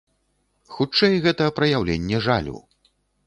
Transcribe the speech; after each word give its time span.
Хутчэй, 0.77 1.17
гэта 1.27 1.49
праяўленне 1.59 2.17
жалю. 2.29 2.57